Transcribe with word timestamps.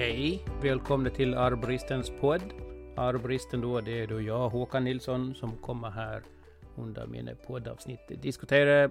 Hej! 0.00 0.44
Välkomna 0.62 1.10
till 1.10 1.34
Arbristens 1.34 2.12
podd. 2.20 2.42
Arbristen 2.96 3.60
då, 3.60 3.80
det 3.80 4.02
är 4.02 4.06
då 4.06 4.20
jag, 4.20 4.48
Håkan 4.48 4.84
Nilsson, 4.84 5.34
som 5.34 5.56
kommer 5.56 5.90
här 5.90 6.22
under 6.76 7.06
mina 7.06 7.34
poddavsnitt 7.34 8.00
diskutera 8.22 8.90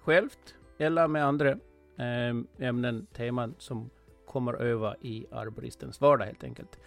självt 0.00 0.54
eller 0.78 1.08
med 1.08 1.24
andra 1.24 1.58
ehm, 1.98 2.46
ämnen, 2.58 3.06
teman 3.06 3.54
som 3.58 3.90
kommer 4.26 4.52
över 4.52 4.96
i 5.00 5.26
Arbristens 5.30 6.00
vardag 6.00 6.24
helt 6.24 6.44
enkelt. 6.44 6.78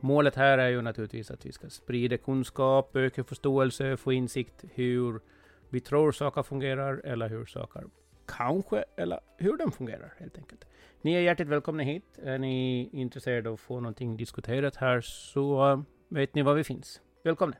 Målet 0.00 0.34
här 0.34 0.58
är 0.58 0.68
ju 0.68 0.82
naturligtvis 0.82 1.30
att 1.30 1.46
vi 1.46 1.52
ska 1.52 1.68
sprida 1.68 2.16
kunskap, 2.16 2.96
öka 2.96 3.24
förståelse, 3.24 3.96
få 3.96 4.12
insikt 4.12 4.64
hur 4.74 5.20
vi 5.68 5.80
tror 5.80 6.12
saker 6.12 6.42
fungerar 6.42 7.00
eller 7.04 7.28
hur 7.28 7.46
saker 7.46 7.84
kanske, 8.26 8.84
eller 8.96 9.20
hur 9.36 9.56
de 9.56 9.72
fungerar 9.72 10.14
helt 10.18 10.38
enkelt. 10.38 10.64
Ni 11.02 11.14
är 11.14 11.20
hjärtligt 11.20 11.48
välkomna 11.48 11.82
hit. 11.82 12.18
Är 12.22 12.38
ni 12.38 12.88
intresserade 12.92 13.48
av 13.48 13.54
att 13.54 13.60
få 13.60 13.80
någonting 13.80 14.16
diskuterat 14.16 14.76
här 14.76 15.00
så 15.00 15.70
eh, 15.70 15.80
vet 16.08 16.34
ni 16.34 16.42
var 16.42 16.54
vi 16.54 16.64
finns. 16.64 17.00
Välkomna! 17.22 17.56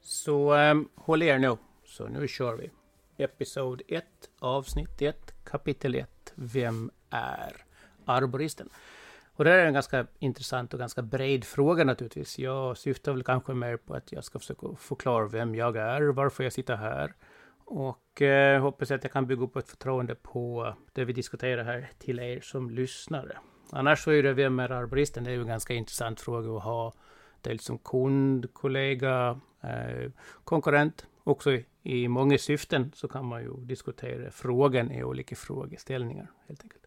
Så 0.00 0.54
um, 0.54 0.88
håll 0.94 1.22
er 1.22 1.38
nu, 1.38 1.56
så 1.84 2.08
nu 2.08 2.28
kör 2.28 2.56
vi. 2.56 2.70
Episod 3.16 3.82
1, 3.88 4.04
avsnitt 4.38 5.02
1, 5.02 5.44
kapitel 5.44 5.94
1. 5.94 6.32
Vem 6.34 6.90
är 7.10 7.56
arboristen? 8.04 8.68
Och 9.36 9.44
det 9.44 9.52
är 9.52 9.66
en 9.66 9.74
ganska 9.74 10.06
intressant 10.18 10.72
och 10.74 10.80
ganska 10.80 11.02
bred 11.02 11.44
fråga 11.44 11.84
naturligtvis. 11.84 12.38
Jag 12.38 12.76
syftar 12.76 13.12
väl 13.12 13.22
kanske 13.22 13.54
mer 13.54 13.76
på 13.76 13.94
att 13.94 14.12
jag 14.12 14.24
ska 14.24 14.38
försöka 14.38 14.66
förklara 14.78 15.26
vem 15.26 15.54
jag 15.54 15.76
är, 15.76 16.02
varför 16.02 16.44
jag 16.44 16.52
sitter 16.52 16.76
här 16.76 17.14
och 17.70 18.22
eh, 18.22 18.62
hoppas 18.62 18.90
att 18.90 19.04
jag 19.04 19.12
kan 19.12 19.26
bygga 19.26 19.42
upp 19.42 19.56
ett 19.56 19.68
förtroende 19.68 20.14
på 20.14 20.74
det 20.92 21.04
vi 21.04 21.12
diskuterar 21.12 21.64
här 21.64 21.88
till 21.98 22.18
er 22.18 22.40
som 22.40 22.70
lyssnare. 22.70 23.38
Annars 23.72 24.04
så 24.04 24.10
är 24.10 24.22
det 24.22 24.32
vem 24.32 24.60
är 24.60 24.72
arboristen? 24.72 25.24
Det 25.24 25.30
är 25.30 25.34
ju 25.34 25.40
en 25.40 25.46
ganska 25.46 25.74
intressant 25.74 26.20
fråga 26.20 26.56
att 26.56 26.62
ha. 26.62 26.92
Dels 27.40 27.64
som 27.64 27.78
kund, 27.78 28.54
kollega, 28.54 29.40
eh, 29.62 30.10
konkurrent. 30.44 31.06
Också 31.24 31.52
i, 31.52 31.64
i 31.82 32.08
många 32.08 32.38
syften 32.38 32.92
så 32.94 33.08
kan 33.08 33.24
man 33.24 33.42
ju 33.42 33.56
diskutera 33.56 34.30
frågan 34.30 34.90
i 34.90 35.04
olika 35.04 35.36
frågeställningar 35.36 36.30
helt 36.46 36.62
enkelt. 36.62 36.86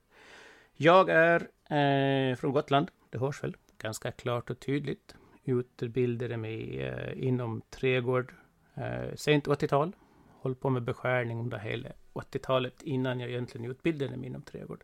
Jag 0.73 1.09
är 1.09 1.41
eh, 1.41 2.35
från 2.35 2.51
Gotland, 2.51 2.91
det 3.09 3.17
hörs 3.17 3.43
väl 3.43 3.55
ganska 3.77 4.11
klart 4.11 4.49
och 4.49 4.59
tydligt. 4.59 5.15
Utbildade 5.43 6.37
mig 6.37 6.81
eh, 6.81 7.27
inom 7.27 7.61
trädgård 7.69 8.33
eh, 8.75 9.15
sent 9.15 9.47
80-tal 9.47 9.93
hållit 10.43 10.59
på 10.59 10.69
med 10.69 10.83
beskärning 10.83 11.39
under 11.39 11.57
hela 11.57 11.89
80-talet 12.13 12.81
innan 12.83 13.19
jag 13.19 13.29
egentligen 13.29 13.71
utbildade 13.71 14.17
mig 14.17 14.27
inom 14.27 14.41
trädgård. 14.41 14.83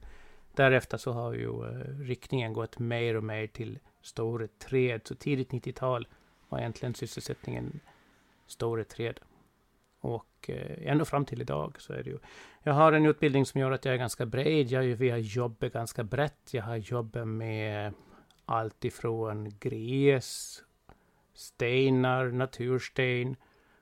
Därefter 0.54 0.98
så 0.98 1.12
har 1.12 1.34
ju 1.34 1.66
eh, 1.66 2.00
riktningen 2.00 2.54
gått 2.54 2.80
mer 2.80 3.16
och 3.16 3.24
mer 3.24 3.48
till 3.48 3.80
stora 4.02 4.48
träd. 4.48 5.02
Så 5.04 5.16
tidigt 5.16 5.52
90-tal 5.52 6.08
var 6.50 6.60
egentligen 6.60 6.94
sysselsättningen 6.94 7.80
stora 8.48 8.84
träd. 8.84 9.20
Och 10.02 10.50
uh, 10.50 10.88
ända 10.88 11.06
fram 11.06 11.26
till 11.26 11.42
idag 11.42 11.76
så 11.82 11.94
är 11.94 12.04
det 12.04 12.10
ju. 12.10 12.18
Jag 12.64 12.74
har 12.74 12.94
en 12.94 13.06
utbildning 13.06 13.46
som 13.46 13.62
gör 13.62 13.72
att 13.72 13.86
jag 13.86 13.94
är 13.94 13.98
ganska 13.98 14.26
bred. 14.26 14.72
Jag, 14.72 14.82
har 15.12 15.18
jobbat 15.18 15.74
ganska 15.74 16.04
brett. 16.04 16.54
Jag 16.54 16.64
har 16.64 16.76
jobbat 16.76 17.28
med 17.28 17.94
allt 18.46 18.86
ifrån 18.86 19.58
gräs, 19.60 20.64
stenar, 21.34 22.26
natursten, 22.26 23.36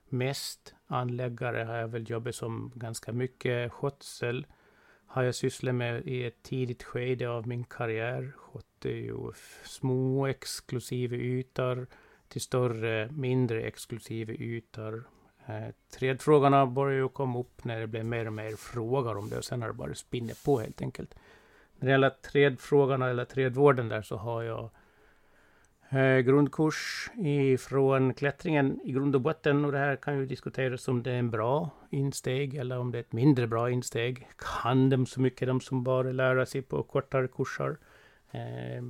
mest 0.08 0.74
anläggare 0.88 1.64
har 1.64 1.74
jag 1.74 1.88
väl 1.88 2.10
jobbat 2.10 2.34
som 2.34 2.72
ganska 2.74 3.12
mycket. 3.12 3.72
Skötsel 3.72 4.46
har 5.06 5.22
jag 5.22 5.34
sysslat 5.34 5.74
med 5.74 6.06
i 6.06 6.24
ett 6.24 6.42
tidigt 6.42 6.82
skede 6.82 7.28
av 7.28 7.46
min 7.48 7.64
karriär. 7.64 8.32
Skötte 8.36 8.88
ju 8.88 9.32
små 9.64 10.26
exklusiva 10.26 11.16
ytor 11.16 11.86
till 12.28 12.40
större, 12.40 13.08
mindre 13.10 13.62
exklusiva 13.62 14.32
ytor. 14.32 15.04
Eh, 15.46 15.74
trädfrågorna 15.98 16.66
började 16.66 17.02
ju 17.02 17.08
komma 17.08 17.38
upp 17.38 17.64
när 17.64 17.80
det 17.80 17.86
blev 17.86 18.04
mer 18.04 18.26
och 18.26 18.32
mer 18.32 18.56
frågor 18.56 19.16
om 19.16 19.30
det 19.30 19.36
och 19.38 19.44
sen 19.44 19.62
har 19.62 19.68
det 19.68 19.74
bara 19.74 19.94
spinnit 19.94 20.44
på 20.44 20.60
helt 20.60 20.82
enkelt. 20.82 21.14
När 21.76 21.86
det 21.86 21.92
gäller 21.92 22.10
trädfrågorna 22.10 23.08
eller 23.10 23.24
trädvården 23.24 23.88
där 23.88 24.02
så 24.02 24.16
har 24.16 24.42
jag 24.42 24.70
eh, 25.90 26.18
grundkurs 26.18 27.10
ifrån 27.16 28.14
klättringen 28.14 28.80
i 28.84 28.92
grund 28.92 29.14
och 29.14 29.20
botten. 29.20 29.64
Och 29.64 29.72
det 29.72 29.78
här 29.78 29.96
kan 29.96 30.18
ju 30.18 30.26
diskuteras 30.26 30.88
om 30.88 31.02
det 31.02 31.10
är 31.10 31.18
en 31.18 31.30
bra 31.30 31.70
insteg 31.90 32.54
eller 32.54 32.78
om 32.78 32.92
det 32.92 32.98
är 32.98 33.00
ett 33.00 33.12
mindre 33.12 33.46
bra 33.46 33.70
insteg. 33.70 34.28
Kan 34.36 34.90
de 34.90 35.06
så 35.06 35.20
mycket, 35.20 35.48
de 35.48 35.60
som 35.60 35.84
bara 35.84 36.12
lär 36.12 36.44
sig 36.44 36.62
på 36.62 36.82
kortare 36.82 37.28
kurser? 37.28 37.76
Eh, 38.30 38.82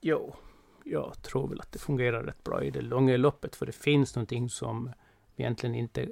jo, 0.00 0.34
jag 0.84 1.22
tror 1.22 1.48
väl 1.48 1.60
att 1.60 1.72
det 1.72 1.78
fungerar 1.78 2.22
rätt 2.22 2.44
bra 2.44 2.62
i 2.62 2.70
det 2.70 2.80
långa 2.80 3.16
loppet. 3.16 3.56
För 3.56 3.66
det 3.66 3.72
finns 3.72 4.16
någonting 4.16 4.48
som 4.48 4.92
vi 5.36 5.44
egentligen 5.44 5.74
inte 5.74 6.08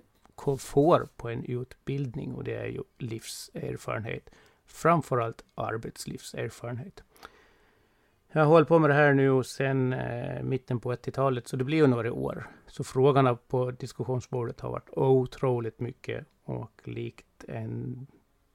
får 0.59 1.09
på 1.17 1.29
en 1.29 1.45
utbildning 1.45 2.35
och 2.35 2.45
det 2.45 2.55
är 2.55 2.67
ju 2.67 2.83
livserfarenhet. 2.99 4.31
Framförallt 4.67 5.45
arbetslivserfarenhet. 5.55 7.03
Jag 8.33 8.41
har 8.41 8.47
hållit 8.47 8.69
på 8.69 8.79
med 8.79 8.91
det 8.91 8.95
här 8.95 9.15
nu 9.15 9.43
sedan 9.43 9.93
eh, 9.93 10.43
mitten 10.43 10.81
på 10.81 10.93
80-talet, 10.93 11.49
så 11.49 11.57
det 11.57 11.65
blir 11.65 11.79
ju 11.79 11.87
några 11.87 12.13
år. 12.13 12.51
Så 12.67 12.85
frågorna 12.85 13.35
på 13.35 13.71
diskussionsbordet 13.71 14.61
har 14.61 14.71
varit 14.71 14.89
otroligt 14.93 15.81
mycket 15.81 16.27
och 16.45 16.81
likt 16.85 17.45
en 17.49 18.07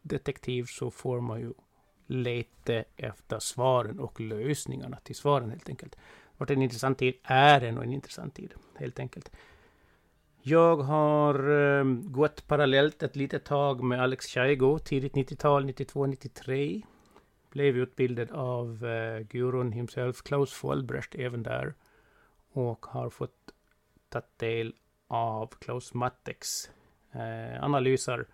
detektiv 0.01 0.63
så 0.63 0.91
får 0.91 1.21
man 1.21 1.39
ju 1.39 1.53
leta 2.07 2.83
efter 2.97 3.39
svaren 3.39 3.99
och 3.99 4.19
lösningarna 4.19 4.97
till 5.03 5.15
svaren 5.15 5.49
helt 5.49 5.69
enkelt. 5.69 5.91
Det 5.91 5.99
har 6.37 6.45
varit 6.45 6.57
en 6.57 6.61
intressant 6.61 6.97
tid, 6.97 7.13
är 7.23 7.61
en 7.61 7.77
och 7.77 7.83
en 7.83 7.93
intressant 7.93 8.35
tid 8.35 8.53
helt 8.75 8.99
enkelt. 8.99 9.31
Jag 10.41 10.77
har 10.77 11.49
eh, 11.79 11.83
gått 12.03 12.47
parallellt 12.47 13.03
ett 13.03 13.15
litet 13.15 13.45
tag 13.45 13.83
med 13.83 14.01
Alex 14.01 14.25
Chaigo, 14.25 14.79
tidigt 14.79 15.13
90-tal, 15.13 15.65
92, 15.65 16.05
93 16.05 16.83
blev 17.53 17.77
utbildad 17.77 18.31
av 18.31 18.85
eh, 18.85 19.19
gurun 19.19 19.71
himself, 19.71 20.21
Klaus 20.21 20.63
Vollbrecht, 20.63 21.15
även 21.15 21.43
där. 21.43 21.73
Och 22.51 22.85
har 22.85 23.09
fått 23.09 23.53
ta 24.09 24.21
del 24.37 24.73
av 25.07 25.47
Klaus 25.47 25.93
Matteks 25.93 26.71
eh, 27.11 27.63
analyser, 27.63 28.25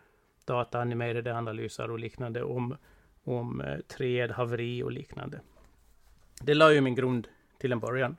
dataanimerade 0.45 1.37
analyser 1.37 1.91
och 1.91 1.99
liknande 1.99 2.43
om, 2.43 2.77
om 3.23 3.61
eh, 3.61 3.79
träd, 3.79 4.31
haveri 4.31 4.83
och 4.83 4.91
liknande. 4.91 5.41
Det 6.41 6.53
la 6.53 6.73
ju 6.73 6.81
min 6.81 6.95
grund 6.95 7.27
till 7.57 7.71
en 7.71 7.79
början. 7.79 8.17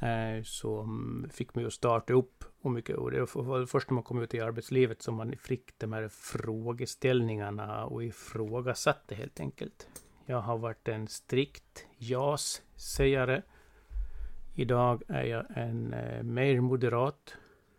Eh, 0.00 0.42
som 0.42 1.26
fick 1.32 1.54
mig 1.54 1.64
att 1.64 1.72
starta 1.72 2.12
upp 2.12 2.44
och 2.62 2.70
mycket. 2.70 2.96
Och 2.96 3.10
det 3.10 3.34
var 3.34 3.66
först 3.66 3.90
när 3.90 3.94
man 3.94 4.02
kom 4.02 4.22
ut 4.22 4.34
i 4.34 4.40
arbetslivet 4.40 5.02
som 5.02 5.14
man 5.14 5.36
fick 5.36 5.78
de 5.78 5.92
här 5.92 6.08
frågeställningarna 6.08 7.84
och 7.84 8.04
ifrågasatte 8.04 9.14
helt 9.14 9.40
enkelt. 9.40 9.88
Jag 10.26 10.40
har 10.40 10.58
varit 10.58 10.88
en 10.88 11.08
strikt 11.08 11.86
JAS-sägare. 11.96 13.42
Idag 14.54 15.02
är 15.08 15.24
jag 15.24 15.44
en 15.56 15.92
eh, 15.92 16.22
mer 16.22 16.60
moderat 16.60 17.36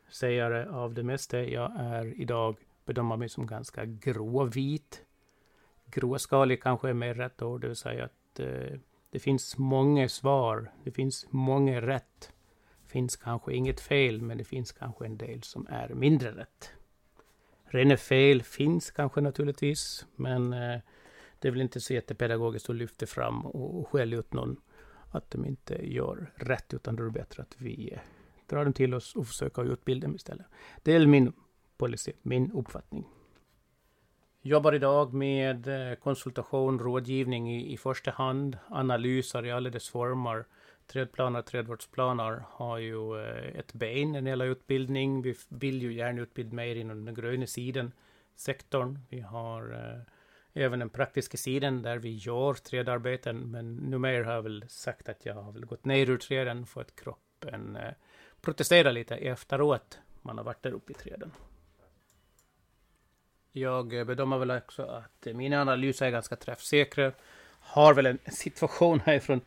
sägare 0.10 0.70
av 0.70 0.94
det 0.94 1.04
mesta. 1.04 1.44
Jag 1.44 1.72
är 1.80 2.22
idag, 2.22 2.58
bedömer 2.86 3.18
mig 3.18 3.30
som 3.30 3.48
ganska 3.48 3.86
gråvit. 3.86 5.06
Gråskalig 5.86 6.64
kanske 6.64 6.90
är 6.90 6.94
mer 6.94 7.14
rätt 7.14 7.42
ord, 7.42 7.62
det 7.62 7.68
vill 7.68 7.76
säga 7.76 8.06
att 8.06 8.40
eh, 8.40 8.80
det 9.10 9.20
finns 9.20 9.58
många 9.58 10.10
svar. 10.10 10.72
Det 10.84 10.92
finns 10.92 11.28
många 11.30 11.82
rätt 11.82 12.32
finns 12.94 13.16
kanske 13.16 13.54
inget 13.54 13.80
fel, 13.80 14.22
men 14.22 14.38
det 14.38 14.44
finns 14.44 14.72
kanske 14.72 15.06
en 15.06 15.18
del 15.18 15.44
som 15.44 15.68
är 15.70 15.90
mindre 15.90 16.32
rätt. 16.32 16.72
Rena 17.66 17.98
fel 17.98 18.44
finns 18.44 18.92
kanske 18.92 19.22
naturligtvis, 19.22 20.06
men 20.16 20.54
eh, 20.54 20.80
det 21.40 21.48
är 21.48 21.52
väl 21.52 21.62
inte 21.62 21.82
så 21.82 21.94
jättepedagogiskt 21.94 22.70
att 22.70 22.76
lyfta 22.76 23.06
fram 23.06 23.46
och 23.46 23.88
skälla 23.88 24.16
ut 24.16 24.34
någon 24.34 24.58
att 25.12 25.32
de 25.32 25.46
inte 25.46 25.94
gör 25.94 26.32
rätt, 26.36 26.74
utan 26.74 26.96
då 26.96 27.04
är 27.04 27.08
det 27.08 27.20
bättre 27.20 27.44
att 27.44 27.56
vi 27.58 27.94
eh, 27.94 28.00
drar 28.50 28.64
dem 28.64 28.74
till 28.74 28.94
oss 28.94 29.16
och 29.16 29.28
försöker 29.28 29.74
utbilda 29.74 30.08
dem 30.08 30.16
istället. 30.16 30.46
Det 30.84 30.94
är 30.94 31.06
min 31.06 31.34
policy, 31.78 32.12
min 32.22 32.52
uppfattning. 32.52 33.06
Jobbar 34.42 34.74
idag 34.74 35.14
med 35.14 35.68
eh, 35.68 35.96
konsultation, 35.96 36.80
rådgivning 36.80 37.52
i, 37.52 37.74
i 37.74 37.78
första 37.78 38.12
hand, 38.12 38.58
analyser 38.70 39.46
i 39.46 39.52
alla 39.52 39.70
dess 39.70 39.90
former, 39.90 40.46
trädplaner, 40.88 41.42
trädvårdsplaner 41.42 42.44
har 42.50 42.78
ju 42.78 43.22
eh, 43.22 43.60
ett 43.60 43.74
ben 43.74 44.12
när 44.12 44.22
det 44.22 44.30
gäller 44.30 44.46
utbildning. 44.46 45.22
Vi 45.22 45.36
vill 45.50 45.82
ju 45.82 45.94
gärna 45.94 46.22
utbilda 46.22 46.56
mer 46.56 46.76
inom 46.76 47.06
den 47.06 47.16
gröna 47.16 47.48
sidan, 47.48 47.92
sektorn. 48.36 49.00
Vi 49.10 49.20
har 49.20 49.74
eh, 49.74 50.02
även 50.64 50.80
den 50.80 50.90
praktiska 50.90 51.38
sidan 51.38 51.82
där 51.82 51.98
vi 51.98 52.16
gör 52.16 52.54
trädarbeten. 52.54 53.52
Men 53.52 53.76
numera 53.76 54.26
har 54.26 54.34
jag 54.34 54.42
väl 54.42 54.66
sagt 54.70 55.10
att 55.10 55.26
jag 55.26 55.36
har 55.36 55.52
väl 55.52 55.66
gått 55.66 55.86
ner 55.86 56.10
ur 56.10 56.18
träden 56.18 56.66
för 56.66 56.82
att 56.82 56.96
kroppen 56.96 57.76
eh, 57.76 57.94
protesterar 58.42 58.92
lite 58.92 59.16
efteråt. 59.16 60.00
Man 60.22 60.38
har 60.38 60.46
varit 60.46 60.64
där 60.64 60.72
uppe 60.72 60.92
i 60.92 60.96
träden. 60.96 61.32
Jag 63.52 63.94
eh, 63.94 64.04
bedömer 64.04 64.38
väl 64.38 64.52
också 64.52 64.84
att 64.84 65.28
mina 65.36 65.62
analyser 65.62 66.06
är 66.06 66.12
ganska 66.12 66.36
träffsäkra 66.36 67.12
har 67.64 67.94
väl 67.94 68.06
en 68.06 68.20
situation 68.32 69.00
härifrån 69.00 69.42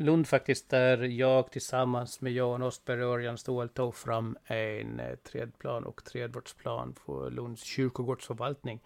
Lund 0.00 0.28
faktiskt, 0.28 0.70
där 0.70 1.02
jag 1.02 1.50
tillsammans 1.50 2.20
med 2.20 2.32
Johan 2.32 2.62
Ostberg 2.62 3.04
och 3.04 3.14
Örjan 3.14 3.38
Ståhl 3.38 3.68
tog 3.68 3.94
fram 3.94 4.36
en 4.44 5.00
eh, 5.00 5.16
trädplan 5.16 5.84
och 5.84 6.04
trädvårdsplan 6.04 6.94
för 7.06 7.30
Lunds 7.30 7.64
kyrkogårdsförvaltning. 7.64 8.80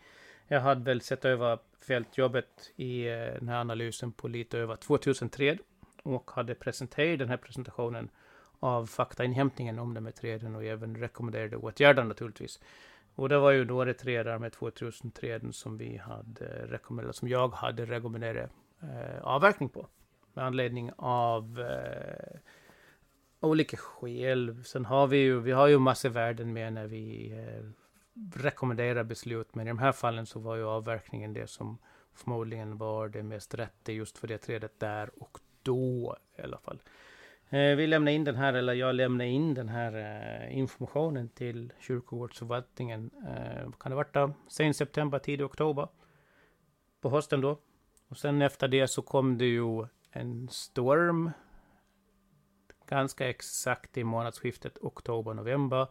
Jag 0.48 0.60
hade 0.60 0.80
väl 0.80 1.00
sett 1.00 1.24
över 1.24 1.58
fältjobbet 1.86 2.72
i 2.76 3.06
eh, 3.06 3.16
den 3.16 3.48
här 3.48 3.60
analysen 3.60 4.12
på 4.12 4.28
lite 4.28 4.58
över 4.58 4.76
2000 4.76 5.28
träd 5.28 5.58
och 6.02 6.30
hade 6.30 6.54
presenterat 6.54 7.18
den 7.18 7.28
här 7.28 7.36
presentationen 7.36 8.10
av 8.60 8.86
faktainhämtningen 8.86 9.78
om 9.78 9.94
de 9.94 10.04
här 10.04 10.12
träden 10.12 10.56
och 10.56 10.64
även 10.64 10.96
rekommenderade 10.96 11.56
åtgärder 11.56 12.04
naturligtvis. 12.04 12.60
Och 13.14 13.28
det 13.28 13.38
var 13.38 13.50
ju 13.50 13.64
några 13.64 13.94
träd 13.94 14.40
med 14.40 14.52
2000 14.52 15.10
träden 15.10 15.52
som 15.52 15.78
vi 15.78 15.96
hade 15.96 16.46
eh, 16.46 16.68
rekommenderat, 16.68 17.16
som 17.16 17.28
jag 17.28 17.48
hade 17.48 17.84
rekommenderat 17.84 18.50
eh, 18.82 19.22
avverkning 19.22 19.68
på 19.68 19.86
med 20.34 20.44
anledning 20.44 20.90
av 20.96 21.60
eh, 21.60 22.38
olika 23.40 23.76
skäl. 23.76 24.64
Sen 24.64 24.84
har 24.84 25.06
vi 25.06 25.16
ju, 25.16 25.40
vi 25.40 25.52
har 25.52 25.66
ju 25.66 25.78
massa 25.78 26.08
värden 26.08 26.52
med 26.52 26.72
när 26.72 26.86
vi 26.86 27.32
eh, 27.32 27.64
rekommenderar 28.34 29.04
beslut, 29.04 29.54
men 29.54 29.66
i 29.66 29.70
de 29.70 29.78
här 29.78 29.92
fallen 29.92 30.26
så 30.26 30.40
var 30.40 30.56
ju 30.56 30.64
avverkningen 30.64 31.32
det 31.32 31.46
som 31.46 31.78
förmodligen 32.14 32.78
var 32.78 33.08
det 33.08 33.22
mest 33.22 33.54
rätta 33.54 33.92
just 33.92 34.18
för 34.18 34.28
det 34.28 34.38
trädet 34.38 34.80
där 34.80 35.10
och 35.22 35.38
då 35.62 36.16
i 36.38 36.42
alla 36.42 36.58
fall. 36.58 36.78
Eh, 37.48 37.76
vi 37.76 37.86
lämnar 37.86 38.12
in 38.12 38.24
den 38.24 38.36
här, 38.36 38.54
eller 38.54 38.74
jag 38.74 38.94
lämnar 38.94 39.24
in 39.24 39.54
den 39.54 39.68
här 39.68 39.92
eh, 39.94 40.58
informationen 40.58 41.28
till 41.28 41.72
kyrkogårdsförvaltningen. 41.80 43.10
Eh, 43.26 43.70
kan 43.80 43.90
det 43.90 43.96
varit 43.96 44.34
sen 44.48 44.74
september, 44.74 45.18
tidig 45.18 45.46
oktober 45.46 45.88
på 47.00 47.10
hösten 47.10 47.40
då. 47.40 47.58
Och 48.08 48.16
sen 48.16 48.42
efter 48.42 48.68
det 48.68 48.88
så 48.88 49.02
kom 49.02 49.38
det 49.38 49.44
ju 49.44 49.86
en 50.14 50.48
storm 50.48 51.30
ganska 52.86 53.28
exakt 53.28 53.96
i 53.96 54.04
månadsskiftet 54.04 54.78
oktober-november. 54.80 55.86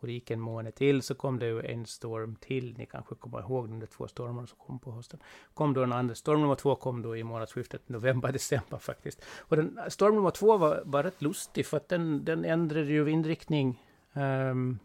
Och 0.00 0.06
det 0.06 0.12
gick 0.12 0.30
en 0.30 0.40
månad 0.40 0.74
till 0.74 1.02
så 1.02 1.14
kom 1.14 1.38
det 1.38 1.46
ju 1.46 1.60
en 1.60 1.86
storm 1.86 2.36
till. 2.40 2.78
Ni 2.78 2.86
kanske 2.86 3.14
kommer 3.14 3.40
ihåg 3.40 3.68
de 3.68 3.86
två 3.86 4.08
stormarna 4.08 4.46
som 4.46 4.58
kom 4.58 4.78
på 4.78 4.92
hösten. 4.92 5.20
Kom 5.54 5.74
då 5.74 5.82
en 5.82 5.92
andra. 5.92 6.14
Storm 6.14 6.40
nummer 6.40 6.54
två 6.54 6.74
kom 6.74 7.02
då 7.02 7.16
i 7.16 7.24
månadsskiftet 7.24 7.88
november-december 7.88 8.78
faktiskt. 8.80 9.24
Och 9.38 9.56
den, 9.56 9.78
storm 9.88 10.14
nummer 10.14 10.30
två 10.30 10.56
var, 10.56 10.82
var 10.84 11.02
rätt 11.02 11.22
lustig 11.22 11.66
för 11.66 11.76
att 11.76 11.88
den, 11.88 12.24
den 12.24 12.44
ändrade 12.44 12.86
ju 12.86 13.04
vindriktning. 13.04 13.82
Um, 14.12 14.78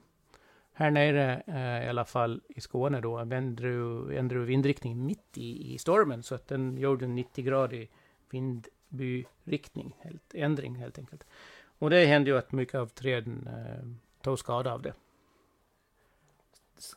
här 0.73 0.91
nere 0.91 1.43
uh, 1.47 1.85
i 1.85 1.89
alla 1.89 2.05
fall 2.05 2.41
i 2.47 2.61
Skåne 2.61 3.01
då 3.01 3.17
ändrade, 3.17 3.73
ju 3.73 4.45
vindriktning 4.45 5.05
mitt 5.05 5.37
i, 5.37 5.73
i 5.73 5.77
stormen. 5.77 6.23
Så 6.23 6.35
att 6.35 6.47
den 6.47 6.77
gjorde 6.77 7.05
en 7.05 7.17
90-gradig 7.17 7.89
vind 8.29 8.67
byriktning, 8.89 9.95
helt, 9.99 10.33
ändring 10.33 10.75
helt 10.75 10.97
enkelt. 10.97 11.25
Och 11.79 11.89
det 11.89 12.05
hände 12.05 12.29
ju 12.29 12.37
att 12.37 12.51
mycket 12.51 12.75
av 12.75 12.87
träden 12.87 13.47
eh, 13.47 13.87
tog 14.21 14.39
skada 14.39 14.73
av 14.73 14.81
det. 14.81 14.93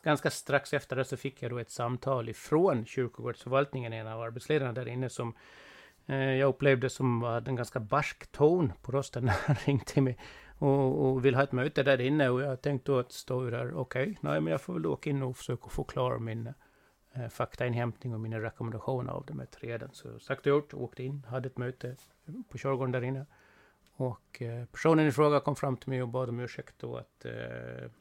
Ganska 0.03 0.29
strax 0.29 0.73
efter 0.73 0.95
det 0.95 1.05
så 1.05 1.17
fick 1.17 1.43
jag 1.43 1.51
då 1.51 1.57
ett 1.57 1.69
samtal 1.69 2.29
ifrån 2.29 2.85
kyrkogårdsförvaltningen, 2.85 3.93
en 3.93 4.07
av 4.07 4.21
arbetsledarna 4.21 4.73
där 4.73 4.87
inne, 4.87 5.09
som 5.09 5.33
eh, 6.05 6.15
jag 6.15 6.49
upplevde 6.49 6.89
som 6.89 7.21
hade 7.21 7.51
en 7.51 7.55
ganska 7.55 7.79
barsk 7.79 8.31
ton 8.31 8.73
på 8.81 8.91
rösten 8.91 9.25
när 9.25 9.35
han 9.45 9.55
ringde 9.65 10.01
mig 10.01 10.17
och, 10.57 11.05
och 11.05 11.25
vill 11.25 11.35
ha 11.35 11.43
ett 11.43 11.51
möte 11.51 11.83
där 11.83 12.01
inne. 12.01 12.29
Och 12.29 12.41
jag 12.41 12.61
tänkte 12.61 12.91
då 12.91 12.99
att 12.99 13.11
stå 13.11 13.49
där, 13.49 13.73
okej, 13.73 14.01
okay, 14.01 14.15
nej 14.21 14.41
men 14.41 14.51
jag 14.51 14.61
får 14.61 14.73
väl 14.73 14.85
åka 14.85 15.09
in 15.09 15.23
och 15.23 15.37
försöka 15.37 15.69
förklara 15.69 16.19
min 16.19 16.47
eh, 16.47 16.53
Eh, 17.13 17.29
faktainhämtning 17.29 18.13
och 18.13 18.19
mina 18.19 18.41
rekommendationer 18.41 19.11
av 19.11 19.25
de 19.25 19.39
här 19.39 19.45
träden. 19.45 19.89
Så 19.93 20.19
sagt 20.19 20.39
och 20.39 20.49
gjort, 20.49 20.73
åkte 20.73 21.03
in, 21.03 21.25
hade 21.29 21.47
ett 21.47 21.57
möte 21.57 21.95
på 22.49 22.57
körgården 22.57 22.91
där 22.91 23.01
inne. 23.01 23.25
Och 23.93 24.41
eh, 24.41 24.65
personen 24.65 25.07
i 25.07 25.11
fråga 25.11 25.39
kom 25.39 25.55
fram 25.55 25.77
till 25.77 25.89
mig 25.89 26.01
och 26.01 26.07
bad 26.07 26.29
om 26.29 26.39
ursäkt 26.39 26.75
då 26.77 26.95
att 26.97 27.25
eh, 27.25 27.91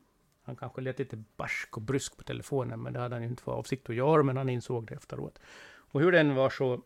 han 0.43 0.57
kanske 0.57 0.81
lät 0.81 0.99
lite 0.99 1.25
barsk 1.37 1.77
och 1.77 1.83
brysk 1.83 2.17
på 2.17 2.23
telefonen, 2.23 2.83
men 2.83 2.93
det 2.93 3.01
hade 3.01 3.15
han 3.15 3.25
inte 3.25 3.43
för 3.43 3.53
avsikt 3.53 3.91
att 3.91 3.97
göra, 3.97 4.23
men 4.23 4.37
han 4.37 4.49
insåg 4.49 4.87
det 4.87 4.95
efteråt. 4.95 5.39
Och 5.93 6.01
hur 6.01 6.13
den 6.13 6.35
var 6.35 6.51
så, 6.51 6.83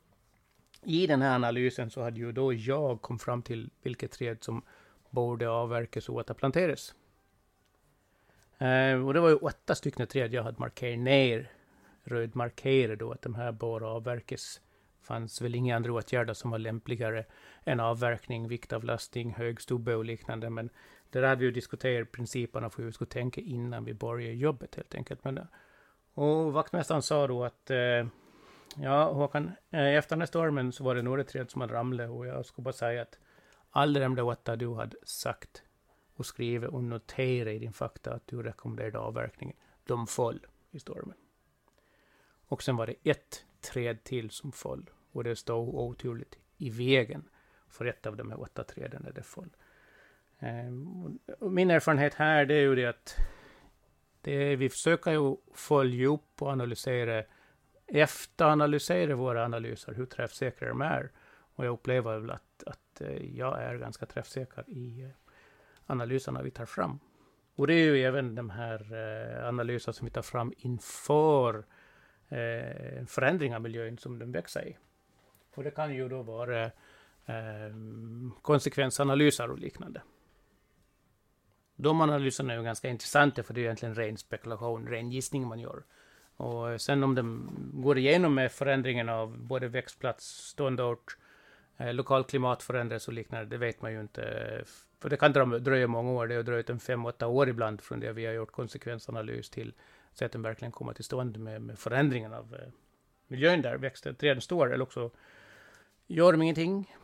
i 0.82 1.06
den 1.06 1.23
här 1.23 1.35
analysen 1.35 1.91
så 1.91 2.03
hade 2.03 2.20
ju 2.20 2.32
då 2.32 2.53
jag 2.53 3.03
kom 3.03 3.19
fram 3.19 3.43
till 3.43 3.70
vilket 3.82 4.12
träd 4.12 4.44
som 4.44 4.62
borde 5.11 5.50
avverkas 5.50 6.09
och 6.09 6.15
återplanteras. 6.15 6.94
Eh, 8.59 9.06
och 9.06 9.15
det 9.15 9.20
var 9.20 9.29
ju 9.29 9.37
åtta 9.37 9.75
stycken 9.75 10.06
träd 10.06 10.35
jag 10.35 10.43
hade 10.43 10.61
markerat 10.61 10.99
ner 10.99 11.50
rödmarkerade 12.05 12.97
då 12.97 13.12
att 13.12 13.23
de 13.23 13.35
här 13.35 13.53
bör 13.53 13.83
avverkas. 13.97 14.61
fanns 15.03 15.43
väl 15.43 15.55
inga 15.55 15.77
andra 15.77 15.93
åtgärder 15.93 16.35
som 16.35 16.51
var 16.51 16.59
lämpligare 16.59 17.25
än 17.65 17.81
avverkning, 17.81 18.49
viktavlastning, 18.49 19.35
hög 19.35 19.61
stubbe 19.61 19.95
och 19.95 20.05
liknande. 20.05 20.51
Men 20.51 20.71
där 21.11 21.23
hade 21.23 21.41
vi 21.41 21.45
ju 21.45 21.51
diskuterat 21.51 22.12
principerna 22.12 22.71
för 22.71 22.79
hur 22.79 22.87
vi 22.87 22.93
skulle 22.93 23.11
tänka 23.11 23.41
innan 23.41 23.85
vi 23.85 23.95
började 23.95 24.35
jobbet 24.35 24.75
helt 24.75 24.95
enkelt. 24.95 25.25
Men, 25.25 25.41
och 26.15 26.53
vaktmästaren 26.53 27.03
sa 27.03 27.27
då 27.27 27.45
att 27.45 27.71
eh, 27.71 28.06
ja, 28.77 29.12
Håkan, 29.12 29.51
eh, 29.71 29.97
efter 29.97 30.17
den 30.17 30.21
här 30.21 30.27
stormen 30.27 30.73
så 30.73 30.85
var 30.85 30.95
det 30.95 31.03
några 31.03 31.25
träd 31.25 31.51
som 31.51 31.61
hade 31.61 31.75
ramlat 31.75 32.11
och 32.11 32.27
jag 32.27 32.47
skulle 32.47 32.65
bara 32.65 32.73
säga 32.73 33.03
att 33.03 33.19
alla 33.71 34.01
de 34.01 34.15
där 34.15 34.25
åtta 34.25 34.56
du 34.56 34.75
hade 34.75 34.97
sagt 35.05 35.62
och 36.17 36.27
skrivit 36.27 36.71
och 36.71 36.85
noterat 36.85 37.53
i 37.53 37.59
din 37.59 37.73
fakta 37.73 38.15
att 38.15 38.27
du 38.27 38.43
rekommenderade 38.43 38.99
avverkningen, 38.99 39.56
de 39.85 40.06
föll 40.06 40.47
i 40.71 40.79
stormen. 40.79 41.17
Och 42.55 42.62
sen 42.62 42.77
var 42.77 42.87
det 42.87 43.11
ett 43.11 43.45
träd 43.61 44.05
till 44.05 44.31
som 44.31 44.53
föll. 44.53 44.91
Och 45.12 45.25
det 45.25 45.37
stod 45.37 45.75
oturligt 45.75 46.39
i 46.56 46.71
vägen 46.71 47.29
för 47.69 47.85
ett 47.85 48.06
av 48.06 48.17
de 48.17 48.31
här 48.31 48.41
åtta 48.41 48.65
träden 48.65 49.03
när 49.05 49.12
det 49.12 49.23
föll. 49.23 49.51
Ehm, 50.39 51.19
min 51.41 51.71
erfarenhet 51.71 52.15
här 52.15 52.47
det 52.47 52.55
är 52.55 52.61
ju 52.61 52.75
det 52.75 52.87
att 52.87 53.17
det, 54.21 54.56
vi 54.56 54.69
försöker 54.69 55.11
ju 55.11 55.37
följa 55.55 56.09
upp 56.09 56.43
och 56.43 56.49
analysera, 56.49 57.25
efteranalysera 57.87 59.15
våra 59.15 59.45
analyser, 59.45 59.95
hur 59.95 60.06
träffsäkra 60.06 60.69
de 60.69 60.81
är. 60.81 61.11
Och 61.55 61.65
jag 61.65 61.73
upplever 61.73 62.19
väl 62.19 62.31
att, 62.31 62.65
att 62.67 63.01
eh, 63.01 63.37
jag 63.37 63.62
är 63.62 63.79
ganska 63.79 64.06
träffsäker 64.06 64.65
i 64.69 65.03
eh, 65.03 65.11
analyserna 65.87 66.43
vi 66.43 66.51
tar 66.51 66.67
fram. 66.67 66.99
Och 67.55 67.67
det 67.67 67.75
är 67.75 67.94
ju 67.94 68.03
även 68.03 68.34
de 68.34 68.51
här 68.51 68.81
eh, 68.93 69.49
analyserna 69.49 69.93
som 69.93 70.05
vi 70.05 70.11
tar 70.11 70.23
fram 70.23 70.53
inför 70.56 71.65
eh, 72.29 72.99
en 72.99 73.07
förändring 73.07 73.55
av 73.55 73.63
miljön 73.63 73.99
som 73.99 74.19
den 74.19 74.33
växer 74.33 74.69
i. 74.69 74.77
Och 75.55 75.65
det 75.65 75.71
kan 75.71 75.95
ju 75.95 76.09
då 76.09 76.23
vara 76.23 76.65
eh, 77.27 77.75
konsekvensanalyser 78.43 79.51
och 79.51 79.59
liknande. 79.59 80.03
De 81.77 82.01
analyserna 82.01 82.53
är 82.53 82.59
ju 82.59 82.65
ganska 82.65 82.89
intressanta 82.89 83.43
för 83.43 83.55
det 83.55 83.61
är 83.61 83.65
egentligen 83.65 83.95
ren 83.95 84.17
spekulation, 84.17 84.89
ren 84.89 85.11
gissning 85.11 85.47
man 85.47 85.61
gör. 85.61 85.83
Och 86.37 86.81
sen 86.81 87.05
om 87.05 87.15
de 87.15 87.51
går 87.75 87.99
igenom 87.99 88.35
med 88.35 88.53
förändringen 88.53 89.09
av 89.09 89.39
både 89.39 89.69
växtplats, 89.69 90.27
ståndort, 90.27 91.17
eh, 91.77 91.95
lokal 91.95 92.25
klimat 92.25 92.63
förändras 92.63 93.09
och 93.09 93.15
liknande, 93.15 93.47
det 93.47 93.57
vet 93.57 93.83
man 93.83 93.93
ju 93.93 94.01
inte. 94.01 94.65
För 95.01 95.09
det 95.09 95.17
kan 95.17 95.33
dröja 95.33 95.87
många 95.87 96.11
år, 96.11 96.27
det 96.27 96.35
har 96.35 96.43
dröjt 96.43 96.71
en 96.71 96.81
fem, 96.81 97.07
åtta 97.07 97.27
år 97.27 97.49
ibland 97.49 97.81
från 97.81 98.01
det 98.01 98.13
vi 98.13 98.27
har 98.27 98.33
gjort 98.33 98.53
konsekvensanalys 98.53 99.51
till 99.51 99.75
så 100.15 100.25
att 100.25 100.33
den 100.33 100.43
verkligen 100.43 100.73
kommer 100.73 100.93
till 100.93 101.05
stånd 101.05 101.39
med, 101.39 101.63
med 101.63 101.79
förändringen 101.79 102.33
av 102.33 102.55
eh, 102.55 102.69
miljön 103.27 103.63
där 103.63 103.77
växten, 103.77 104.15
träden 104.15 104.41
står. 104.41 104.73
Eller 104.73 104.83
också 104.83 105.11
gör 106.06 106.33
de 106.33 106.43
ingenting. 106.43 106.94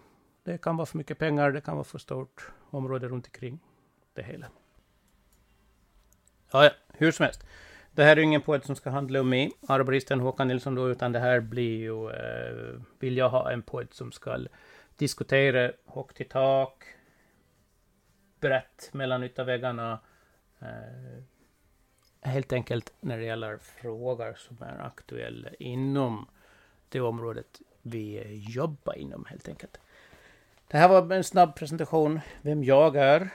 Det 0.45 0.59
kan 0.59 0.77
vara 0.77 0.87
för 0.87 0.99
mycket 0.99 1.19
pengar, 1.19 1.53
det 1.53 1.61
kan 1.61 1.75
vara 1.75 1.85
för 1.85 1.99
stort 1.99 2.53
område 2.71 3.09
runt 3.09 3.27
omkring 3.27 3.59
det 4.15 4.23
hela. 4.23 4.47
Ja, 6.53 6.65
ja, 6.65 6.71
hur 6.93 7.13
som 7.13 7.25
helst. 7.25 7.47
Det 7.93 8.05
här 8.05 8.17
är 8.17 8.21
ingen 8.21 8.41
podd 8.41 8.65
som 8.65 8.77
ska 8.77 8.91
handla 8.91 9.21
om 9.21 9.29
mig, 9.29 9.53
arboristen 9.69 10.21
Håkan 10.21 10.49
Nilsson 10.49 10.75
då, 10.75 10.91
utan 10.91 11.13
det 11.13 11.19
här 11.19 11.41
blir 11.41 11.79
ju, 11.79 12.11
eh, 12.11 12.81
vill 12.99 13.17
jag 13.17 13.29
ha 13.29 13.51
en 13.51 13.63
podd 13.63 13.95
som 13.95 14.13
ska 14.13 14.39
diskutera 14.97 15.73
högt 15.87 16.21
i 16.21 16.25
tak, 16.25 16.85
brett 18.41 18.91
mellan 18.93 19.25
ytterväggarna, 19.25 20.01
eh, 20.59 21.23
helt 22.23 22.53
enkelt 22.53 22.93
när 23.01 23.19
det 23.19 23.25
gäller 23.25 23.59
frågor 23.59 24.35
som 24.39 24.57
är 24.63 24.79
aktuella 24.87 25.49
inom 25.59 26.27
det 26.89 27.01
området 27.01 27.61
vi 27.83 28.23
jobbar 28.49 28.95
inom 28.95 29.25
helt 29.25 29.49
enkelt. 29.49 29.81
Det 30.69 30.79
här 30.79 30.89
var 30.89 31.13
en 31.13 31.25
snabb 31.25 31.57
presentation 31.57 32.21
vem 32.43 32.65
jag 32.65 32.97
är. 32.97 33.31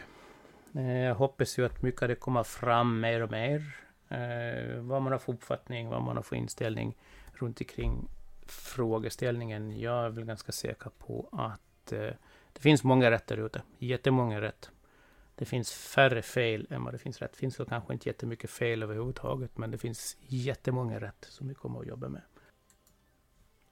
Eh, 0.76 0.98
jag 0.98 1.16
hoppas 1.16 1.60
ju 1.60 1.66
att 1.66 1.82
mycket 1.82 2.02
av 2.02 2.08
det 2.08 2.16
kommer 2.16 2.44
fram 2.44 3.00
mer 3.00 3.22
och 3.22 3.32
mer. 3.32 3.76
Eh, 4.10 4.80
vad 4.80 5.02
man 5.02 5.12
har 5.12 5.20
för 5.20 5.34
uppfattning, 5.34 5.90
vad 5.90 6.02
man 6.02 6.16
har 6.16 6.24
för 6.24 6.36
inställning 6.36 6.98
runt 7.34 7.62
omkring 7.62 8.10
frågeställningen. 8.48 9.80
Jag 9.80 10.06
är 10.06 10.10
väl 10.10 10.26
ganska 10.26 10.52
säker 10.52 10.92
på 10.98 11.30
att 11.32 11.92
eh, 11.92 12.10
det 12.54 12.62
finns 12.62 12.84
många 12.84 13.12
rätt 13.12 13.28
där 13.28 13.46
ute. 13.46 13.62
Jättemånga 13.78 14.42
rätt 14.42 14.70
det 15.36 15.46
finns 15.46 15.74
färre 15.74 16.22
fel 16.22 16.68
än 16.70 16.84
vad 16.84 16.94
det 16.94 16.98
finns 16.98 17.22
rätt. 17.22 17.32
Det 17.32 17.38
finns 17.38 17.58
kanske 17.70 17.94
inte 17.94 18.10
jättemycket 18.10 18.50
fel 18.50 18.84
överhuvudtaget, 18.84 19.58
men 19.58 19.72
det 19.72 19.78
finns 19.78 20.18
jättemånga 20.20 21.00
rätt 21.00 21.26
som 21.30 21.48
vi 21.48 21.54
kommer 21.54 21.80
att 21.80 21.88
jobba 21.88 22.10
med. 22.10 22.22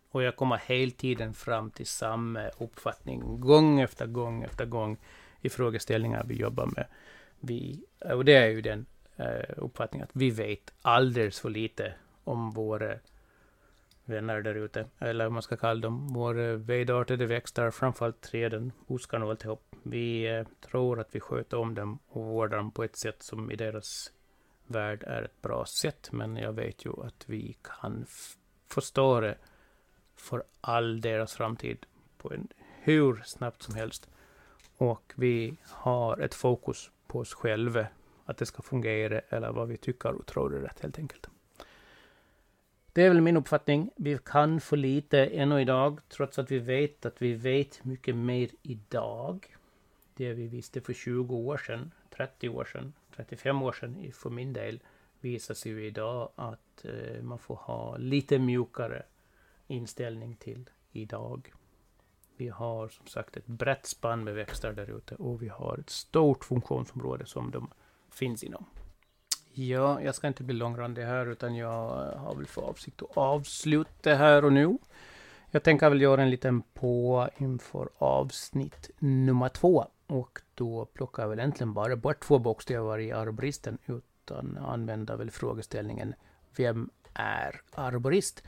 Och 0.10 0.24
jag 0.24 0.36
kommer 0.36 0.58
hela 0.58 0.92
tiden 0.92 1.34
fram 1.34 1.72
till 1.72 1.86
samma 1.86 2.48
uppfattning, 2.48 3.40
gång 3.40 3.80
efter 3.80 4.08
gång 4.08 4.44
efter 4.44 4.66
gång, 4.66 4.98
i 5.42 5.50
frågeställningar 5.50 6.24
vi 6.28 6.36
jobbar 6.36 6.66
med. 6.66 6.86
Vi, 7.40 7.86
och 8.00 8.26
det 8.26 8.34
är 8.34 8.48
ju 8.48 8.62
den 8.62 8.86
eh, 9.16 9.58
uppfattningen 9.58 10.08
att 10.08 10.16
vi 10.16 10.30
vet 10.30 10.74
alldeles 10.82 11.40
för 11.40 11.50
lite 11.50 11.94
om 12.24 12.52
våra 12.52 13.00
vänner 14.06 14.42
där 14.42 14.56
ute, 14.56 14.86
eller 15.00 15.26
vad 15.26 15.34
man 15.34 15.42
ska 15.42 15.58
kalla 15.58 15.82
dem, 15.82 16.14
våra 16.14 16.52
eh, 16.52 16.58
vedartade 16.58 17.26
växter, 17.26 17.72
framförallt 17.72 18.22
träden, 18.22 18.72
buskarna 18.88 19.26
och 19.26 19.32
alltihop. 19.32 19.76
Vi 19.84 20.28
eh, 20.28 20.48
tror 20.70 21.00
att 21.00 21.16
vi 21.16 21.20
sköter 21.20 21.58
om 21.58 21.76
dem 21.76 22.00
och 22.08 22.26
vårdar 22.26 22.58
dem 22.58 22.72
på 22.72 22.84
ett 22.84 22.98
sätt 22.98 23.24
som 23.24 23.52
i 23.52 23.56
deras 23.56 24.12
värld 24.68 25.04
är 25.08 25.22
ett 25.24 25.42
bra 25.42 25.66
sätt, 25.66 26.10
men 26.12 26.36
jag 26.36 26.54
vet 26.54 26.86
ju 26.86 26.92
att 27.04 27.24
vi 27.30 27.58
kan 27.62 28.06
förstöra 28.68 29.36
för 30.16 30.44
all 30.62 31.02
deras 31.02 31.34
framtid 31.34 31.86
på 32.18 32.34
en 32.34 32.48
hur 32.82 33.22
snabbt 33.26 33.64
som 33.64 33.76
helst. 33.76 34.10
Och 34.78 35.14
vi 35.16 35.58
har 35.64 36.18
ett 36.18 36.34
fokus 36.34 36.92
på 37.08 37.20
oss 37.20 37.34
själva, 37.34 37.88
att 38.26 38.38
det 38.38 38.46
ska 38.46 38.62
fungera 38.62 39.20
eller 39.20 39.52
vad 39.52 39.68
vi 39.68 39.78
tycker 39.78 40.12
och 40.12 40.26
tror 40.26 40.56
är 40.56 40.60
rätt 40.60 40.80
helt 40.80 41.00
enkelt. 41.00 41.30
Det 42.94 43.04
är 43.04 43.10
väl 43.10 43.22
min 43.22 43.38
uppfattning. 43.38 43.90
Vi 43.96 44.18
kan 44.26 44.60
för 44.62 44.78
lite 44.78 45.26
ännu 45.26 45.62
idag, 45.62 46.00
trots 46.10 46.40
att 46.40 46.52
vi 46.52 46.60
vet 46.60 47.06
att 47.06 47.22
vi 47.22 47.34
vet 47.34 47.84
mycket 47.84 48.16
mer 48.16 48.50
idag. 48.62 49.56
Det 50.16 50.34
vi 50.34 50.48
visste 50.48 50.82
för 50.82 50.94
20 50.94 51.36
år 51.36 51.58
sedan, 51.58 51.92
30 52.16 52.50
år 52.50 52.66
sedan, 52.66 52.94
35 53.16 53.62
år 53.62 53.72
sedan 53.72 54.12
för 54.14 54.30
min 54.30 54.54
del 54.54 54.80
visar 55.20 55.54
sig 55.54 55.72
ju 55.72 55.86
idag 55.86 56.30
att 56.36 56.86
eh, 56.86 57.22
man 57.22 57.40
får 57.40 57.56
ha 57.56 57.98
lite 57.98 58.40
mjukare 58.40 59.04
inställning 59.68 60.36
till 60.36 60.70
idag. 60.92 61.54
Vi 62.38 62.50
har 62.50 62.88
som 62.88 63.08
sagt 63.08 63.38
ett 63.38 63.48
brett 63.48 63.86
spann 63.86 64.24
med 64.24 64.36
växter 64.36 64.74
där 64.74 64.98
ute 64.98 65.16
och 65.16 65.42
vi 65.42 65.48
har 65.48 65.78
ett 65.78 65.90
stort 65.90 66.46
funktionsområde 66.46 67.26
som 67.26 67.52
de 67.52 67.70
finns 68.12 68.44
inom. 68.44 68.66
Ja, 69.56 70.02
jag 70.02 70.16
ska 70.16 70.28
inte 70.28 70.44
bli 70.44 70.56
långrandig 70.56 71.04
här 71.04 71.26
utan 71.26 71.56
jag 71.56 71.90
har 72.18 72.36
väl 72.36 72.48
för 72.48 72.62
avsikt 72.62 73.02
att 73.02 73.18
avsluta 73.18 74.16
här 74.16 74.46
och 74.46 74.54
nu. 74.54 74.78
Jag 75.52 75.64
tänker 75.64 75.90
väl 75.90 76.02
göra 76.02 76.22
en 76.22 76.30
liten 76.30 76.62
på 76.62 77.30
inför 77.38 77.90
avsnitt 77.98 78.90
nummer 79.00 79.50
två. 79.50 79.86
Och 80.08 80.42
då 80.56 80.86
plockar 80.86 81.24
jag 81.24 81.30
väl 81.30 81.40
egentligen 81.40 81.74
bara 81.74 81.96
bort 81.96 82.20
två 82.24 82.40
bokstäver 82.40 83.00
i 83.00 83.12
arboristen 83.12 83.78
utan 83.86 84.58
använder 84.58 85.18
väl 85.18 85.32
frågeställningen 85.32 86.14
Vem 86.56 86.90
är 87.14 87.62
arborist? 87.72 88.44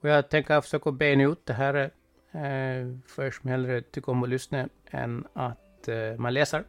Och 0.00 0.08
jag 0.08 0.28
tänker 0.28 0.60
försöka 0.60 0.92
bena 0.92 1.24
ut 1.24 1.46
det 1.46 1.52
här 1.52 1.74
eh, 1.74 2.98
för 3.06 3.24
er 3.24 3.30
som 3.30 3.50
hellre 3.50 3.82
tycker 3.82 4.12
om 4.12 4.22
att 4.22 4.28
lyssna 4.28 4.68
än 4.90 5.26
att 5.32 5.88
eh, 5.88 6.16
man 6.18 6.34
läser 6.34 6.64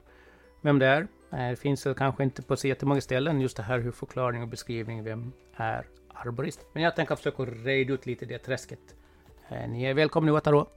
vem 0.61 0.79
det 0.79 0.85
är. 0.85 1.07
Det 1.29 1.59
finns 1.59 1.87
kanske 1.97 2.23
inte 2.23 2.41
på 2.41 2.55
så 2.55 2.67
jättemånga 2.67 3.01
ställen 3.01 3.41
just 3.41 3.57
det 3.57 3.63
här 3.63 3.79
hur 3.79 3.91
förklaring 3.91 4.41
och 4.41 4.47
beskrivning 4.47 5.03
vem 5.03 5.31
är 5.55 5.85
arborist. 6.13 6.65
Men 6.73 6.83
jag 6.83 6.95
tänker 6.95 7.15
försöka 7.15 7.43
reda 7.43 7.93
ut 7.93 8.05
lite 8.05 8.25
det 8.25 8.37
träsket. 8.37 8.79
Eh, 9.49 9.69
ni 9.69 9.83
är 9.83 9.93
välkomna 9.93 10.37
att 10.37 10.43
då. 10.43 10.67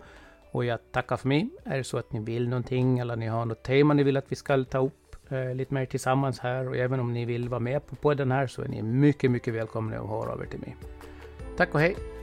Och 0.50 0.64
jag 0.64 0.78
tackar 0.93 1.17
för 1.17 1.28
mig. 1.28 1.49
Är 1.64 1.76
det 1.76 1.85
så 1.85 1.99
att 1.99 2.12
ni 2.12 2.21
vill 2.21 2.49
någonting 2.49 2.99
eller 2.99 3.17
ni 3.17 3.26
har 3.26 3.45
något 3.45 3.62
tema 3.62 3.95
ni 3.95 4.02
vill 4.02 4.17
att 4.17 4.33
vi 4.33 4.37
ska 4.37 4.64
ta 4.64 4.78
upp 4.78 5.33
eh, 5.33 5.55
lite 5.55 5.75
mer 5.75 5.87
tillsammans 5.87 6.40
här 6.40 6.69
och 6.69 6.76
även 6.76 7.00
om 7.00 7.12
ni 7.12 7.25
vill 7.25 7.49
vara 7.49 7.61
med 7.61 7.87
på 7.87 7.97
podden 7.97 8.33
här 8.33 8.47
så 8.47 8.62
är 8.62 8.69
ni 8.69 8.83
mycket, 8.83 9.31
mycket 9.31 9.55
välkomna 9.55 9.99
att 9.99 10.09
höra 10.09 10.33
av 10.33 10.43
er 10.43 10.47
till 10.47 10.61
mig. 10.61 10.76
Tack 11.57 11.75
och 11.75 11.81
hej! 11.81 12.18